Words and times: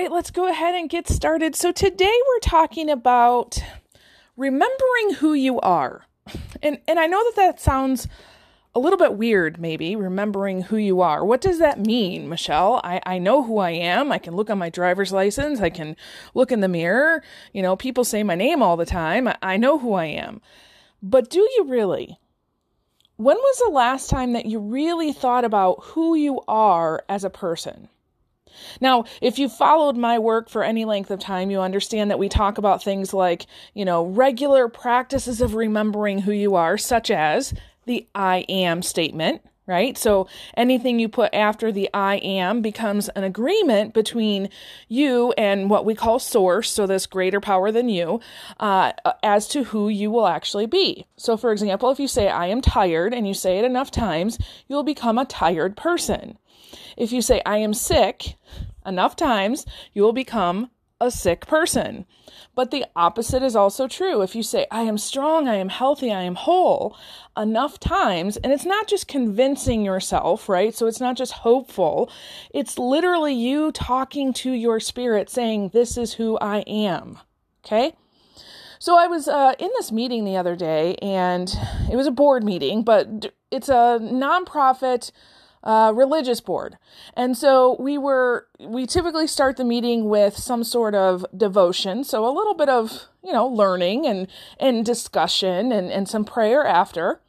right, 0.00 0.10
let's 0.10 0.30
go 0.30 0.48
ahead 0.48 0.74
and 0.74 0.88
get 0.88 1.06
started. 1.06 1.54
So, 1.54 1.72
today 1.72 2.18
we're 2.28 2.38
talking 2.38 2.88
about 2.88 3.62
remembering 4.34 5.14
who 5.18 5.34
you 5.34 5.60
are. 5.60 6.06
And, 6.62 6.78
and 6.88 6.98
I 6.98 7.06
know 7.06 7.22
that 7.24 7.36
that 7.36 7.60
sounds 7.60 8.08
a 8.74 8.78
little 8.78 8.98
bit 8.98 9.14
weird, 9.14 9.60
maybe, 9.60 9.96
remembering 9.96 10.62
who 10.62 10.78
you 10.78 11.02
are. 11.02 11.22
What 11.24 11.42
does 11.42 11.58
that 11.58 11.84
mean, 11.84 12.28
Michelle? 12.30 12.80
I, 12.82 13.00
I 13.04 13.18
know 13.18 13.42
who 13.42 13.58
I 13.58 13.72
am. 13.72 14.10
I 14.10 14.18
can 14.18 14.36
look 14.36 14.48
on 14.48 14.58
my 14.58 14.70
driver's 14.70 15.12
license. 15.12 15.60
I 15.60 15.70
can 15.70 15.96
look 16.32 16.50
in 16.50 16.60
the 16.60 16.68
mirror. 16.68 17.22
You 17.52 17.60
know, 17.60 17.76
people 17.76 18.04
say 18.04 18.22
my 18.22 18.36
name 18.36 18.62
all 18.62 18.78
the 18.78 18.86
time. 18.86 19.28
I, 19.28 19.36
I 19.42 19.56
know 19.58 19.78
who 19.78 19.94
I 19.94 20.06
am. 20.06 20.40
But 21.02 21.28
do 21.28 21.40
you 21.40 21.66
really? 21.68 22.18
When 23.16 23.36
was 23.36 23.58
the 23.58 23.72
last 23.72 24.08
time 24.08 24.32
that 24.32 24.46
you 24.46 24.60
really 24.60 25.12
thought 25.12 25.44
about 25.44 25.80
who 25.82 26.14
you 26.14 26.40
are 26.48 27.04
as 27.08 27.24
a 27.24 27.30
person? 27.30 27.90
Now, 28.80 29.04
if 29.20 29.38
you 29.38 29.48
followed 29.48 29.96
my 29.96 30.18
work 30.18 30.48
for 30.48 30.64
any 30.64 30.84
length 30.84 31.10
of 31.10 31.20
time, 31.20 31.50
you 31.50 31.60
understand 31.60 32.10
that 32.10 32.18
we 32.18 32.28
talk 32.28 32.58
about 32.58 32.82
things 32.82 33.12
like, 33.12 33.46
you 33.74 33.84
know, 33.84 34.04
regular 34.04 34.68
practices 34.68 35.40
of 35.40 35.54
remembering 35.54 36.20
who 36.20 36.32
you 36.32 36.54
are, 36.54 36.78
such 36.78 37.10
as 37.10 37.54
the 37.86 38.06
I 38.14 38.44
am 38.48 38.82
statement, 38.82 39.42
right? 39.66 39.96
So 39.96 40.26
anything 40.56 40.98
you 40.98 41.08
put 41.08 41.32
after 41.32 41.70
the 41.70 41.88
I 41.94 42.16
am 42.16 42.60
becomes 42.60 43.08
an 43.10 43.24
agreement 43.24 43.94
between 43.94 44.48
you 44.88 45.32
and 45.38 45.70
what 45.70 45.84
we 45.84 45.94
call 45.94 46.18
source, 46.18 46.70
so 46.70 46.86
this 46.86 47.06
greater 47.06 47.40
power 47.40 47.70
than 47.70 47.88
you, 47.88 48.20
uh, 48.58 48.92
as 49.22 49.46
to 49.48 49.64
who 49.64 49.88
you 49.88 50.10
will 50.10 50.26
actually 50.26 50.66
be. 50.66 51.06
So, 51.16 51.36
for 51.36 51.52
example, 51.52 51.90
if 51.90 52.00
you 52.00 52.08
say 52.08 52.28
I 52.28 52.46
am 52.46 52.60
tired 52.60 53.14
and 53.14 53.28
you 53.28 53.34
say 53.34 53.58
it 53.58 53.64
enough 53.64 53.90
times, 53.90 54.38
you'll 54.66 54.82
become 54.82 55.18
a 55.18 55.24
tired 55.24 55.76
person. 55.76 56.38
If 56.96 57.12
you 57.12 57.22
say 57.22 57.40
I 57.46 57.58
am 57.58 57.74
sick 57.74 58.36
enough 58.84 59.16
times, 59.16 59.66
you 59.92 60.02
will 60.02 60.12
become 60.12 60.70
a 61.00 61.10
sick 61.10 61.46
person. 61.46 62.06
But 62.54 62.70
the 62.70 62.84
opposite 62.96 63.42
is 63.42 63.56
also 63.56 63.88
true. 63.88 64.22
If 64.22 64.34
you 64.34 64.42
say, 64.42 64.66
I 64.70 64.82
am 64.82 64.98
strong, 64.98 65.48
I 65.48 65.54
am 65.54 65.68
healthy, 65.68 66.12
I 66.12 66.22
am 66.22 66.34
whole, 66.34 66.96
enough 67.36 67.78
times, 67.78 68.36
and 68.38 68.52
it's 68.52 68.66
not 68.66 68.88
just 68.88 69.08
convincing 69.08 69.84
yourself, 69.84 70.48
right? 70.48 70.74
So 70.74 70.86
it's 70.86 71.00
not 71.00 71.16
just 71.16 71.32
hopeful. 71.32 72.10
It's 72.52 72.78
literally 72.78 73.34
you 73.34 73.72
talking 73.72 74.32
to 74.34 74.52
your 74.52 74.80
spirit 74.80 75.30
saying, 75.30 75.70
This 75.72 75.96
is 75.96 76.14
who 76.14 76.38
I 76.38 76.58
am. 76.60 77.18
Okay? 77.64 77.94
So 78.78 78.98
I 78.98 79.06
was 79.06 79.28
uh, 79.28 79.54
in 79.58 79.70
this 79.76 79.92
meeting 79.92 80.24
the 80.24 80.36
other 80.36 80.56
day, 80.56 80.96
and 81.02 81.54
it 81.90 81.96
was 81.96 82.06
a 82.06 82.10
board 82.10 82.42
meeting, 82.42 82.82
but 82.82 83.32
it's 83.50 83.68
a 83.68 83.98
nonprofit 84.00 85.12
uh, 85.62 85.92
religious 85.94 86.40
board. 86.40 86.78
And 87.14 87.36
so 87.36 87.76
we 87.78 87.98
were, 87.98 88.46
we 88.58 88.86
typically 88.86 89.26
start 89.26 89.56
the 89.56 89.64
meeting 89.64 90.08
with 90.08 90.36
some 90.36 90.64
sort 90.64 90.94
of 90.94 91.24
devotion. 91.36 92.04
So 92.04 92.26
a 92.26 92.32
little 92.32 92.54
bit 92.54 92.68
of, 92.68 93.06
you 93.22 93.32
know, 93.32 93.46
learning 93.46 94.06
and, 94.06 94.26
and 94.58 94.84
discussion 94.84 95.72
and, 95.72 95.90
and 95.90 96.08
some 96.08 96.24
prayer 96.24 96.64
after. 96.64 97.20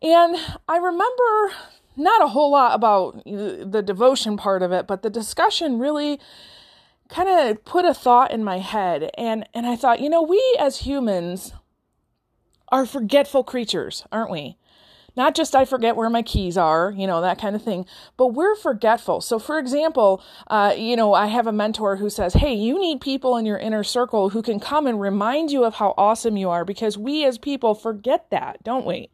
And 0.00 0.36
I 0.68 0.76
remember 0.76 1.54
not 1.96 2.22
a 2.22 2.28
whole 2.28 2.50
lot 2.50 2.74
about 2.74 3.22
the 3.24 3.82
devotion 3.84 4.36
part 4.36 4.62
of 4.62 4.72
it, 4.72 4.86
but 4.86 5.02
the 5.02 5.10
discussion 5.10 5.78
really 5.78 6.18
kind 7.08 7.28
of 7.28 7.64
put 7.64 7.84
a 7.84 7.94
thought 7.94 8.30
in 8.30 8.42
my 8.42 8.58
head. 8.58 9.10
And, 9.16 9.48
and 9.54 9.66
I 9.66 9.76
thought, 9.76 10.00
you 10.00 10.08
know, 10.08 10.22
we 10.22 10.42
as 10.58 10.78
humans 10.78 11.52
are 12.70 12.86
forgetful 12.86 13.44
creatures, 13.44 14.04
aren't 14.10 14.30
we? 14.30 14.56
Not 15.16 15.34
just 15.34 15.54
I 15.54 15.64
forget 15.64 15.96
where 15.96 16.10
my 16.10 16.22
keys 16.22 16.56
are, 16.56 16.92
you 16.96 17.06
know, 17.06 17.20
that 17.20 17.38
kind 17.38 17.54
of 17.54 17.62
thing, 17.62 17.86
but 18.16 18.28
we're 18.28 18.56
forgetful. 18.56 19.20
So, 19.20 19.38
for 19.38 19.58
example, 19.58 20.22
uh, 20.48 20.74
you 20.76 20.96
know, 20.96 21.14
I 21.14 21.26
have 21.26 21.46
a 21.46 21.52
mentor 21.52 21.96
who 21.96 22.10
says, 22.10 22.34
Hey, 22.34 22.54
you 22.54 22.80
need 22.80 23.00
people 23.00 23.36
in 23.36 23.46
your 23.46 23.58
inner 23.58 23.84
circle 23.84 24.30
who 24.30 24.42
can 24.42 24.58
come 24.58 24.86
and 24.86 25.00
remind 25.00 25.50
you 25.50 25.64
of 25.64 25.74
how 25.74 25.94
awesome 25.96 26.36
you 26.36 26.50
are 26.50 26.64
because 26.64 26.98
we 26.98 27.24
as 27.24 27.38
people 27.38 27.74
forget 27.74 28.30
that, 28.30 28.62
don't 28.64 28.86
we? 28.86 29.10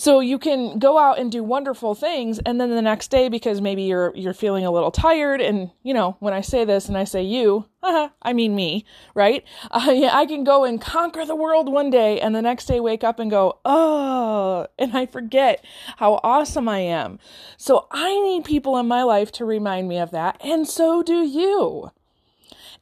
So 0.00 0.20
you 0.20 0.38
can 0.38 0.78
go 0.78 0.96
out 0.96 1.18
and 1.18 1.30
do 1.30 1.44
wonderful 1.44 1.94
things 1.94 2.38
and 2.38 2.58
then 2.58 2.70
the 2.70 2.80
next 2.80 3.10
day 3.10 3.28
because 3.28 3.60
maybe 3.60 3.82
you're 3.82 4.16
you're 4.16 4.32
feeling 4.32 4.64
a 4.64 4.70
little 4.70 4.90
tired 4.90 5.42
and 5.42 5.72
you 5.82 5.92
know, 5.92 6.16
when 6.20 6.32
I 6.32 6.40
say 6.40 6.64
this 6.64 6.88
and 6.88 6.96
I 6.96 7.04
say 7.04 7.22
you, 7.22 7.66
uh 7.82 8.08
I 8.22 8.32
mean 8.32 8.54
me, 8.54 8.86
right? 9.14 9.44
Uh, 9.70 9.92
yeah, 9.92 10.16
I 10.16 10.24
can 10.24 10.42
go 10.42 10.64
and 10.64 10.80
conquer 10.80 11.26
the 11.26 11.36
world 11.36 11.70
one 11.70 11.90
day 11.90 12.18
and 12.18 12.34
the 12.34 12.40
next 12.40 12.64
day 12.64 12.80
wake 12.80 13.04
up 13.04 13.18
and 13.18 13.30
go, 13.30 13.58
"Oh," 13.66 14.66
and 14.78 14.96
I 14.96 15.04
forget 15.04 15.62
how 15.98 16.18
awesome 16.22 16.66
I 16.66 16.78
am. 16.78 17.18
So 17.58 17.86
I 17.90 18.18
need 18.22 18.44
people 18.46 18.78
in 18.78 18.88
my 18.88 19.02
life 19.02 19.30
to 19.32 19.44
remind 19.44 19.86
me 19.86 19.98
of 19.98 20.12
that, 20.12 20.40
and 20.42 20.66
so 20.66 21.02
do 21.02 21.26
you. 21.26 21.90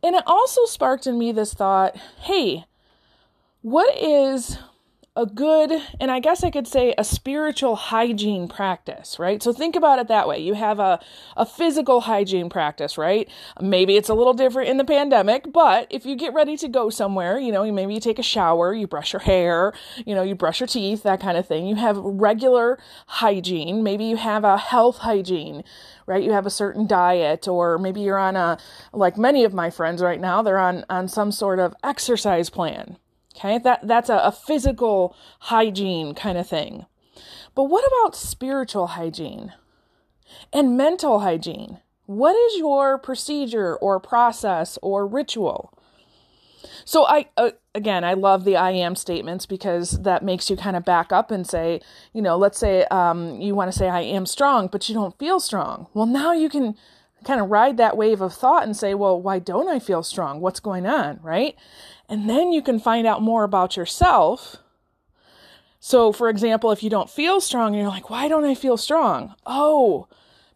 And 0.05 0.15
it 0.15 0.23
also 0.25 0.67
sparked 0.67 1.09
in 1.09 1.19
me 1.19 1.33
this 1.33 1.53
thought, 1.53 1.97
"Hey, 2.21 2.67
what 3.63 3.97
is 3.99 4.59
a 5.19 5.27
good, 5.27 5.73
and 5.99 6.13
I 6.13 6.21
guess 6.21 6.45
I 6.45 6.51
could 6.51 6.69
say 6.69 6.95
a 6.97 7.03
spiritual 7.03 7.75
hygiene 7.75 8.47
practice, 8.47 9.19
right? 9.19 9.43
So 9.43 9.53
think 9.53 9.75
about 9.75 9.99
it 9.99 10.07
that 10.07 10.29
way. 10.29 10.39
You 10.39 10.55
have 10.55 10.79
a, 10.79 11.01
a 11.37 11.45
physical 11.45 12.03
hygiene 12.03 12.49
practice, 12.49 12.97
right? 12.97 13.29
Maybe 13.61 13.97
it's 13.97 14.09
a 14.09 14.15
little 14.15 14.33
different 14.33 14.69
in 14.69 14.77
the 14.77 14.85
pandemic, 14.85 15.53
but 15.53 15.89
if 15.91 16.07
you 16.07 16.15
get 16.15 16.35
ready 16.35 16.57
to 16.59 16.69
go 16.69 16.89
somewhere, 16.89 17.37
you 17.37 17.51
know, 17.51 17.71
maybe 17.73 17.95
you 17.95 18.01
take 18.01 18.21
a 18.21 18.23
shower, 18.23 18.73
you 18.73 18.87
brush 18.87 19.13
your 19.13 19.19
hair, 19.19 19.73
you 20.07 20.15
know, 20.15 20.23
you 20.23 20.37
brush 20.37 20.61
your 20.61 20.69
teeth, 20.69 21.03
that 21.03 21.21
kind 21.21 21.37
of 21.37 21.49
thing. 21.49 21.67
You 21.67 21.75
have 21.75 21.97
regular 21.97 22.79
hygiene. 23.09 23.83
Maybe 23.83 24.05
you 24.05 24.19
have 24.19 24.45
a 24.45 24.57
health 24.57 24.99
hygiene, 24.99 25.65
right? 26.07 26.23
You 26.23 26.31
have 26.31 26.47
a 26.47 26.51
certain 26.51 26.87
diet, 26.87 27.49
or 27.49 27.77
maybe 27.77 28.03
you're 28.03 28.19
on 28.19 28.37
a, 28.37 28.57
like 28.93 29.19
many 29.19 29.43
of 29.43 29.53
my 29.53 29.69
friends 29.69 30.01
right 30.01 30.21
now, 30.21 30.43
they're 30.43 30.59
on, 30.59 30.85
on 30.89 31.09
some 31.09 31.33
sort 31.33 31.59
of 31.59 31.75
exercise 31.83 32.51
plan 32.51 32.99
Okay, 33.37 33.59
that, 33.59 33.87
that's 33.87 34.09
a, 34.09 34.17
a 34.17 34.33
physical 34.33 35.15
hygiene 35.41 36.15
kind 36.15 36.39
of 36.39 36.49
thing. 36.49 36.87
But 37.55 37.65
what 37.65 37.85
about 37.87 38.17
spiritual 38.17 38.89
hygiene 38.89 39.53
and 40.53 40.77
mental 40.77 41.21
hygiene? 41.21 41.79
What 42.07 42.35
is 42.37 42.59
your 42.59 42.99
procedure 42.99 43.77
or 43.77 44.01
process 44.01 44.79
or 44.83 45.07
ritual? 45.07 45.73
So 46.85 47.07
I 47.07 47.27
uh, 47.37 47.51
again, 47.75 48.03
I 48.05 48.15
love 48.15 48.45
the 48.45 48.57
I 48.57 48.71
am 48.71 48.97
statements 48.97 49.47
because 49.47 49.91
that 50.03 50.25
makes 50.25 50.49
you 50.51 50.57
kind 50.57 50.77
of 50.77 50.85
back 50.85 51.13
up 51.13 51.31
and 51.31 51.47
say, 51.47 51.81
you 52.13 52.23
know, 52.23 52.37
let's 52.37 52.59
say 52.59 52.85
um, 52.91 53.41
you 53.41 53.55
want 53.55 53.71
to 53.73 53.79
say 53.79 53.89
I 53.89 54.01
am 54.01 54.27
strong, 54.27 54.69
but 54.69 54.89
you 54.89 54.95
don't 54.95 55.19
feel 55.19 55.39
strong. 55.41 55.87
Well, 55.95 56.07
now 56.07 56.33
you 56.33 56.49
can 56.49 56.77
kind 57.29 57.43
of 57.43 57.51
ride 57.51 57.77
that 57.77 57.95
wave 57.95 58.23
of 58.23 58.33
thought 58.33 58.63
and 58.63 58.75
say, 58.75 58.95
well, 58.95 59.21
why 59.21 59.39
don't 59.39 59.69
I 59.69 59.79
feel 59.79 60.03
strong? 60.03 60.41
What's 60.41 60.61
going 60.61 60.87
on, 60.87 61.21
right? 61.23 61.55
And 62.09 62.29
then 62.29 62.53
you 62.53 62.63
can 62.63 62.81
find 62.81 63.07
out 63.07 63.21
more 63.21 63.45
about 63.45 63.77
yourself. 63.77 64.57
So, 65.79 66.11
for 66.11 66.31
example, 66.31 66.73
if 66.73 66.83
you 66.83 66.89
don't 66.89 67.11
feel 67.11 67.43
strong 67.43 67.75
and 67.75 67.83
you're 67.83 67.91
like, 67.91 68.09
why 68.09 68.29
don't 68.29 68.47
I 68.47 68.55
feel 68.55 68.79
strong? 68.79 69.35
Oh, 69.45 70.09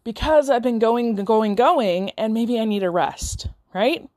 because 0.03 0.49
I've 0.49 0.63
been 0.63 0.79
going, 0.79 1.13
going, 1.13 1.53
going, 1.53 2.09
and 2.11 2.33
maybe 2.33 2.59
I 2.59 2.65
need 2.65 2.81
a 2.81 2.89
rest, 2.89 3.49
right? 3.71 4.09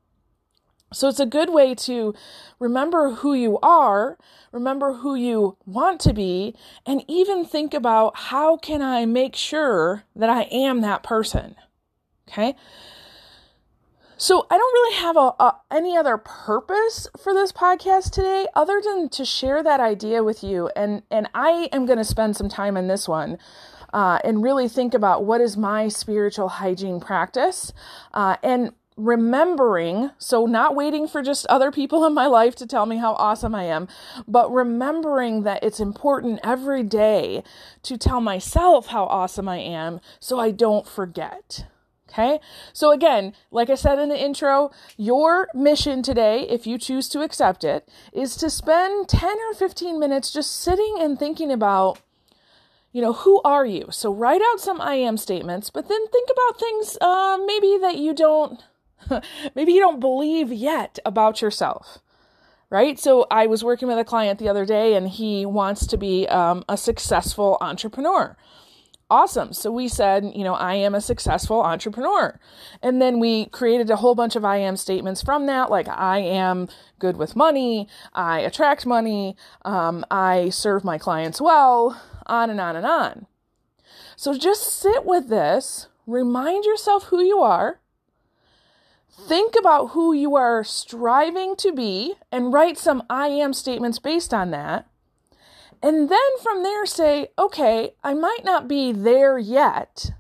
So, 0.95 1.09
it's 1.09 1.21
a 1.21 1.27
good 1.27 1.51
way 1.51 1.75
to 1.75 2.15
remember 2.59 3.11
who 3.11 3.35
you 3.35 3.59
are, 3.59 4.17
remember 4.51 4.95
who 4.95 5.15
you 5.15 5.59
want 5.67 6.01
to 6.01 6.15
be, 6.15 6.57
and 6.87 7.05
even 7.07 7.45
think 7.45 7.75
about 7.75 8.17
how 8.17 8.57
can 8.57 8.81
I 8.81 9.05
make 9.05 9.37
sure 9.37 10.05
that 10.17 10.31
I 10.31 10.45
am 10.45 10.81
that 10.81 11.03
person. 11.03 11.55
Okay. 12.29 12.55
So 14.19 14.47
I 14.51 14.57
don't 14.57 14.73
really 14.73 14.97
have 14.97 15.17
a, 15.17 15.35
a, 15.39 15.57
any 15.71 15.95
other 15.97 16.17
purpose 16.17 17.07
for 17.23 17.35
this 17.35 17.53
podcast 17.53 18.13
today 18.13 18.47
other 18.55 18.81
than 18.83 19.11
to 19.11 19.27
share 19.27 19.63
that 19.63 19.79
idea 19.79 20.25
with 20.25 20.43
you 20.43 20.71
and 20.75 21.03
and 21.11 21.29
I 21.35 21.69
am 21.71 21.85
going 21.85 21.99
to 21.99 22.05
spend 22.05 22.35
some 22.35 22.49
time 22.49 22.79
in 22.79 22.89
this 22.89 23.07
one 23.07 23.37
uh, 23.93 24.19
and 24.25 24.43
really 24.43 24.69
think 24.69 24.95
about 24.95 25.25
what 25.25 25.43
is 25.43 25.59
my 25.59 25.89
spiritual 25.89 26.49
hygiene 26.49 26.99
practice 26.99 27.75
uh, 28.15 28.37
and 28.43 28.73
remembering 28.97 30.11
so 30.17 30.47
not 30.47 30.75
waiting 30.75 31.07
for 31.07 31.23
just 31.23 31.47
other 31.49 31.71
people 31.71 32.07
in 32.07 32.15
my 32.15 32.27
life 32.27 32.57
to 32.57 32.67
tell 32.67 32.87
me 32.87 32.97
how 32.97 33.13
awesome 33.15 33.55
I 33.55 33.65
am 33.65 33.87
but 34.27 34.51
remembering 34.51 35.43
that 35.43 35.63
it's 35.63 35.81
important 35.81 36.41
every 36.43 36.83
day 36.83 37.43
to 37.83 37.99
tell 37.99 38.23
myself 38.23 38.87
how 38.87 39.05
awesome 39.05 39.47
I 39.47 39.59
am 39.59 40.01
so 40.19 40.41
I 40.41 40.53
don't 40.53 40.89
forget. 40.89 41.67
Okay. 42.09 42.39
So 42.73 42.93
again, 42.93 43.35
like 43.51 43.69
I 43.69 43.75
said 43.75 43.99
in 43.99 44.09
the 44.09 44.19
intro, 44.19 44.71
your 44.97 45.49
mission 45.53 46.03
today, 46.03 46.47
if 46.49 46.67
you 46.67 46.79
choose 46.79 47.09
to 47.11 47.23
accept 47.23 47.65
it, 47.65 47.89
is 48.13 48.37
to 48.37 48.49
spend 48.49 49.09
10 49.09 49.37
or 49.51 49.55
15 49.55 49.99
minutes 49.99 50.33
just 50.33 50.57
sitting 50.57 50.97
and 51.01 51.19
thinking 51.19 51.51
about, 51.51 52.01
you 52.93 53.03
know, 53.03 53.13
who 53.13 53.43
are 53.43 53.67
you? 53.67 53.89
So 53.91 54.13
write 54.13 54.41
out 54.41 54.61
some 54.61 54.81
I 54.81 54.95
am 54.95 55.17
statements, 55.17 55.69
but 55.69 55.89
then 55.89 56.07
think 56.09 56.31
about 56.31 56.61
things 56.61 56.97
uh, 57.01 57.39
maybe 57.45 57.77
that 57.83 57.97
you 57.97 58.15
don't, 58.15 58.63
maybe 59.55 59.73
you 59.73 59.81
don't 59.81 60.01
believe 60.01 60.53
yet 60.53 60.99
about 61.05 61.43
yourself. 61.43 61.99
Right. 62.69 62.99
So 62.99 63.27
I 63.31 63.47
was 63.47 63.63
working 63.63 63.87
with 63.87 63.99
a 63.99 64.05
client 64.05 64.41
the 64.41 64.49
other 64.49 64.65
day 64.65 64.95
and 64.95 65.09
he 65.09 65.47
wants 65.47 65.87
to 65.87 65.97
be 65.97 66.27
um, 66.27 66.65
a 66.69 66.77
successful 66.77 67.59
entrepreneur. 67.61 68.37
Awesome. 69.09 69.53
So 69.53 69.71
we 69.71 69.87
said, 69.87 70.33
you 70.35 70.43
know, 70.43 70.55
I 70.55 70.75
am 70.75 70.93
a 70.93 71.01
successful 71.01 71.63
entrepreneur. 71.63 72.41
And 72.83 73.01
then 73.01 73.21
we 73.21 73.47
created 73.47 73.89
a 73.89 73.97
whole 73.97 74.17
bunch 74.17 74.35
of 74.35 74.45
I 74.45 74.57
am 74.57 74.77
statements 74.77 75.23
from 75.23 75.47
that, 75.47 75.71
like 75.71 75.87
I 75.89 76.19
am 76.19 76.69
good 76.99 77.17
with 77.17 77.37
money, 77.37 77.89
I 78.13 78.41
attract 78.41 78.85
money, 78.85 79.37
um, 79.65 80.05
I 80.11 80.49
serve 80.49 80.83
my 80.83 80.99
clients 80.99 81.41
well, 81.41 82.03
on 82.27 82.51
and 82.51 82.61
on 82.61 82.75
and 82.75 82.85
on. 82.85 83.27
So 84.17 84.37
just 84.37 84.81
sit 84.81 85.05
with 85.05 85.29
this, 85.29 85.87
remind 86.05 86.65
yourself 86.65 87.05
who 87.05 87.23
you 87.23 87.39
are, 87.39 87.79
think 89.29 89.55
about 89.57 89.89
who 89.91 90.15
you 90.15 90.35
are 90.35 90.65
striving 90.65 91.55
to 91.57 91.73
be, 91.73 92.15
and 92.33 92.53
write 92.53 92.77
some 92.77 93.05
I 93.09 93.29
am 93.29 93.53
statements 93.53 94.01
based 94.01 94.35
on 94.35 94.51
that. 94.51 94.89
And 95.83 96.09
then 96.09 96.19
from 96.43 96.63
there, 96.63 96.87
say, 96.87 97.29
okay, 97.39 97.95
I 98.03 98.15
might 98.15 98.45
not 98.45 98.69
be 98.69 98.93
there 98.93 99.39
yet. 99.39 100.13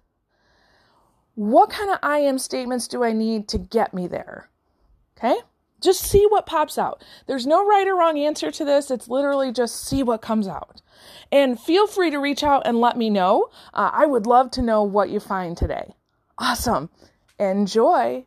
What 1.34 1.70
kind 1.70 1.90
of 1.90 1.98
I 2.02 2.18
am 2.18 2.38
statements 2.38 2.88
do 2.88 3.04
I 3.04 3.12
need 3.12 3.48
to 3.48 3.58
get 3.58 3.92
me 3.92 4.06
there? 4.06 4.48
Okay? 5.16 5.36
Just 5.80 6.00
see 6.00 6.26
what 6.28 6.46
pops 6.46 6.78
out. 6.78 7.02
There's 7.26 7.46
no 7.46 7.64
right 7.64 7.86
or 7.86 7.96
wrong 7.96 8.18
answer 8.18 8.50
to 8.50 8.64
this. 8.64 8.90
It's 8.90 9.08
literally 9.08 9.52
just 9.52 9.84
see 9.84 10.02
what 10.02 10.22
comes 10.22 10.48
out. 10.48 10.80
And 11.30 11.60
feel 11.60 11.86
free 11.86 12.10
to 12.10 12.18
reach 12.18 12.42
out 12.42 12.62
and 12.64 12.80
let 12.80 12.96
me 12.96 13.10
know. 13.10 13.50
Uh, 13.74 13.90
I 13.92 14.06
would 14.06 14.26
love 14.26 14.50
to 14.52 14.62
know 14.62 14.82
what 14.82 15.10
you 15.10 15.20
find 15.20 15.56
today. 15.56 15.94
Awesome. 16.38 16.90
Enjoy. 17.38 18.24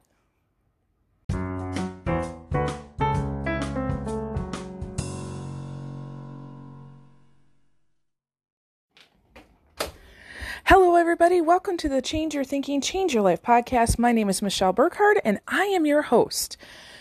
Hello, 10.70 10.98
everybody. 10.98 11.42
Welcome 11.42 11.78
to 11.78 11.90
the 11.90 12.00
Change 12.00 12.36
Your 12.36 12.44
Thinking, 12.44 12.80
Change 12.80 13.16
Your 13.16 13.24
Life 13.24 13.42
podcast. 13.42 13.98
My 13.98 14.12
name 14.12 14.30
is 14.30 14.44
Michelle 14.44 14.72
Burkhardt, 14.72 15.20
and 15.26 15.40
I 15.48 15.64
am 15.64 15.88
your 15.88 16.04
host. 16.04 16.58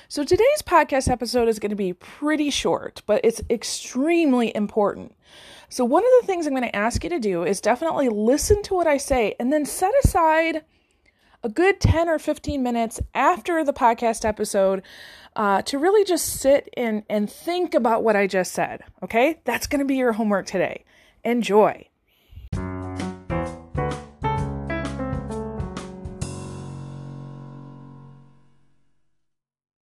So, 0.09 0.25
today's 0.25 0.63
podcast 0.65 1.11
episode 1.11 1.49
is 1.49 1.59
going 1.59 1.69
to 1.69 1.77
be 1.77 1.93
pretty 1.93 2.49
short, 2.49 3.03
but 3.05 3.21
it's 3.23 3.43
extremely 3.51 4.57
important. 4.57 5.15
So, 5.69 5.85
one 5.85 6.03
of 6.03 6.11
the 6.19 6.27
things 6.27 6.47
I'm 6.47 6.55
going 6.55 6.63
to 6.63 6.75
ask 6.75 7.05
you 7.05 7.11
to 7.11 7.19
do 7.19 7.45
is 7.45 7.61
definitely 7.61 8.09
listen 8.09 8.63
to 8.63 8.75
what 8.75 8.87
I 8.87 8.97
say 8.97 9.35
and 9.39 9.53
then 9.53 9.67
set 9.67 9.93
aside 10.03 10.65
a 11.43 11.51
good 11.51 11.79
10 11.79 12.09
or 12.09 12.19
15 12.19 12.63
minutes 12.63 13.03
after 13.15 13.63
the 13.65 13.75
podcast 13.75 14.25
episode 14.25 14.83
uh, 15.37 15.61
to 15.61 15.79
really 15.79 16.07
just 16.07 16.25
sit 16.25 16.71
and, 16.75 17.03
and 17.11 17.31
think 17.31 17.75
about 17.75 18.03
what 18.03 18.17
I 18.17 18.29
just 18.29 18.53
said. 18.53 18.81
Okay? 19.03 19.43
That's 19.45 19.67
going 19.67 19.81
to 19.81 19.85
be 19.85 19.97
your 19.97 20.13
homework 20.13 20.47
today. 20.47 20.87
Enjoy. 21.23 21.87